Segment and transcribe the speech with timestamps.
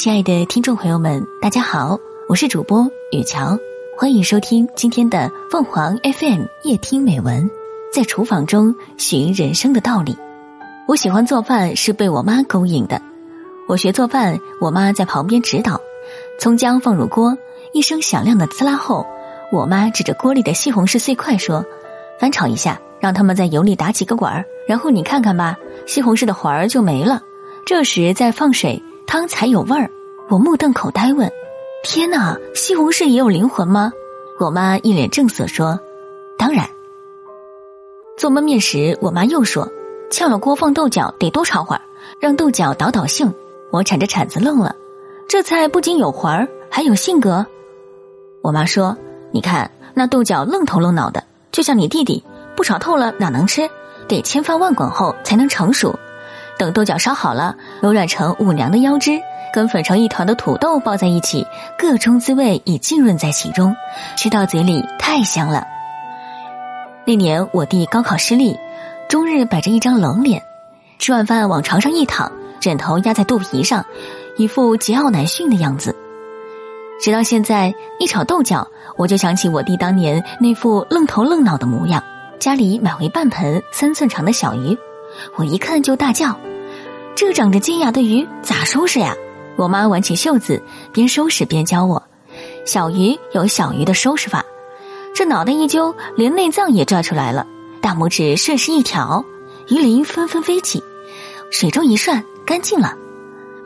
[0.00, 3.58] 亲爱的听众朋友们，大家好，我是主播雨乔，
[3.98, 7.50] 欢迎收听今天的凤凰 FM 夜听美文，
[7.92, 10.16] 在厨房中寻人生的道理。
[10.88, 13.02] 我喜欢做饭是被我妈勾引的，
[13.68, 15.78] 我学做饭，我妈在旁边指导。
[16.38, 17.36] 葱姜放入锅，
[17.74, 19.06] 一声响亮的滋啦后，
[19.52, 21.62] 我妈指着锅里的西红柿碎块说
[22.18, 27.22] ：“翻炒一下，让它们在油里打几个滚儿，然后你看看吧，西红柿的环儿就没了。
[27.66, 29.90] 这时再放水。”汤才有味儿，
[30.28, 31.28] 我目瞪口呆问
[31.82, 33.92] ：“天哪，西红柿也有灵魂吗？”
[34.38, 35.80] 我妈一脸正色说
[36.38, 36.64] ：“当然。”
[38.16, 39.68] 做焖面时，我妈又说
[40.12, 41.82] ：“炝了锅放豆角得多炒会儿，
[42.20, 43.34] 让豆角倒倒性。”
[43.72, 44.76] 我铲着铲子愣了，
[45.28, 47.44] 这菜不仅有环儿，还有性格。
[48.42, 48.96] 我妈说
[49.34, 52.22] ：“你看那豆角愣头愣脑的，就像你弟弟，
[52.54, 53.68] 不炒透了哪能吃？
[54.06, 55.98] 得千翻万滚后才能成熟。”
[56.60, 59.18] 等豆角烧好了，柔软成五娘的腰肢，
[59.50, 61.46] 跟粉成一团的土豆抱在一起，
[61.78, 63.74] 各种滋味已浸润在其中，
[64.14, 65.66] 吃到嘴里太香了。
[67.06, 68.58] 那年我弟高考失利，
[69.08, 70.42] 终日摆着一张冷脸，
[70.98, 72.30] 吃完饭往床上一躺，
[72.60, 73.86] 枕头压在肚皮上，
[74.36, 75.96] 一副桀骜难驯的样子。
[77.02, 82.04] 直到现在，一炒豆角，我就想起我弟当年那副愣头愣脑的模样。
[82.38, 84.76] 家里买回半盆三寸长的小鱼，
[85.36, 86.38] 我一看就大叫。
[87.20, 89.14] 这长着尖牙的鱼咋收拾呀？
[89.56, 92.02] 我妈挽起袖子，边收拾边教我：
[92.64, 94.42] 小鱼有小鱼的收拾法，
[95.14, 97.46] 这脑袋一揪，连内脏也拽出来了。
[97.82, 99.22] 大拇指顺势一挑，
[99.68, 100.82] 鱼鳞纷纷飞起，
[101.50, 102.96] 水中一涮，干净了。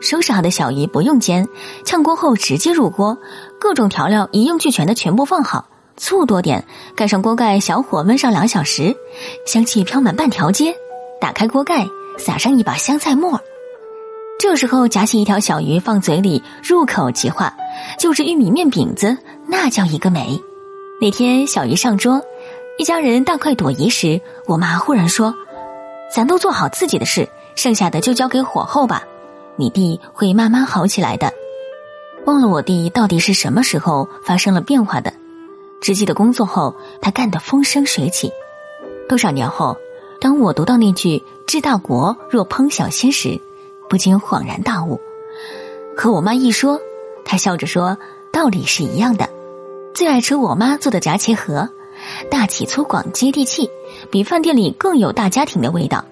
[0.01, 1.47] 收拾好的小鱼不用煎，
[1.85, 3.17] 炝锅后直接入锅，
[3.57, 8.97] 各种调料一应俱全的全部放好，醋多点，盖上锅盖，小火焖上两小时，
[9.47, 10.75] 香气飘满半条街。
[11.21, 11.87] 打开锅盖。
[12.17, 13.39] 撒上一把香菜末，
[14.39, 17.55] 这时候夹起一条小鱼放嘴里，入口即化，
[17.99, 20.41] 就是玉米面饼子，那叫一个美。
[20.99, 22.21] 那天小鱼上桌，
[22.77, 25.35] 一家人大快朵颐时，我妈忽然说
[26.13, 29.03] ：“咱都做好自己的事，剩下的就交给火候吧，
[29.57, 31.31] 你弟会慢慢好起来的。”
[32.25, 35.13] 忘了我弟到底是什么时候发生了变化的，
[35.81, 38.31] 只记得工作后他干得风生水起。
[39.07, 39.77] 多少年后。
[40.25, 43.39] 当我读到那句“治大国若烹小鲜”时，
[43.87, 44.99] 不禁恍然大悟。
[45.95, 46.81] 和我妈一说，
[47.23, 47.95] 她笑着说
[48.33, 49.29] ：“道理是一样的。”
[49.93, 51.69] 最爱吃我妈做的炸茄盒，
[52.31, 53.69] 大气粗犷接地气，
[54.09, 56.03] 比饭店里更有大家庭的味道。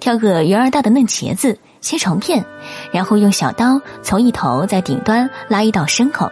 [0.00, 2.44] 挑个圆儿大的嫩茄子，切成片，
[2.92, 6.30] 然后用小刀从一头在顶端拉一道深口，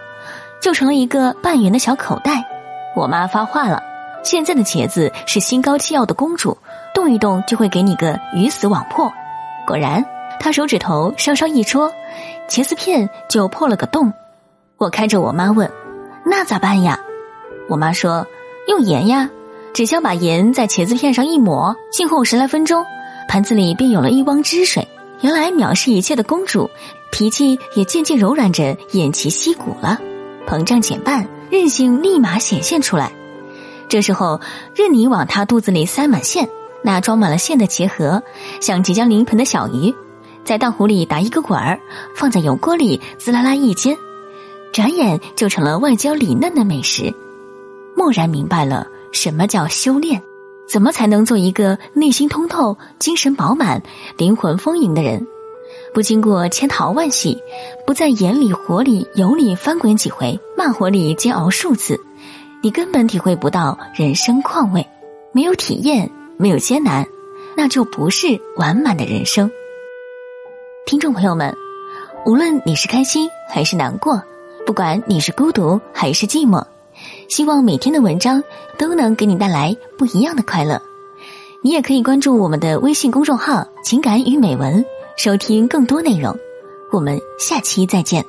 [0.60, 2.44] 就成了一个半圆的小口袋。
[2.94, 3.82] 我妈发话了
[4.24, 6.58] ：“现在的茄子是心高气傲的公主。”
[6.94, 9.12] 动一动就会给你个鱼死网破，
[9.66, 10.04] 果然，
[10.38, 11.92] 他手指头稍稍一戳，
[12.48, 14.12] 茄子片就破了个洞。
[14.76, 15.68] 我看着我妈问
[16.24, 17.00] ：“那咋办呀？”
[17.68, 18.28] 我妈说
[18.68, 19.28] ：“用盐呀，
[19.74, 22.84] 只需要把盐在茄子片上一抹，静候十来分钟，
[23.28, 24.86] 盘子里便有了一汪汁水。
[25.20, 26.70] 原来藐视一切的公主，
[27.10, 29.98] 脾气也渐渐柔软着偃旗息鼓了，
[30.46, 33.10] 膨胀减半，韧性立马显现出来。
[33.88, 34.40] 这时候，
[34.74, 36.48] 任你往她肚子里塞满馅。”
[36.86, 38.22] 那装满了馅的茄盒，
[38.60, 39.94] 像即将临盆的小鱼，
[40.44, 41.80] 在大壶里打一个滚儿，
[42.14, 43.96] 放在油锅里滋啦啦一煎，
[44.70, 47.10] 转眼就成了外焦里嫩的美食。
[47.96, 50.20] 蓦然明白了什么叫修炼，
[50.68, 53.82] 怎么才能做一个内心通透、精神饱满、
[54.18, 55.26] 灵魂丰盈的人？
[55.94, 57.38] 不经过千淘万洗，
[57.86, 61.98] 不在盐里、火里、油里翻滚几回，慢火里煎熬数次，
[62.64, 64.88] 你根本体会不到人生况味，
[65.32, 66.10] 没有体验。
[66.36, 67.06] 没有艰难，
[67.56, 69.48] 那就不是完满的人生。
[70.84, 71.54] 听众朋友们，
[72.26, 74.20] 无论你是开心还是难过，
[74.66, 76.64] 不管你是孤独还是寂寞，
[77.28, 78.42] 希望每天的文章
[78.76, 80.82] 都能给你带来不一样的快乐。
[81.62, 84.84] 你也可以关注我们的微信公众号“情感与美文”，
[85.16, 86.36] 收听更多内容。
[86.90, 88.24] 我们下期再见。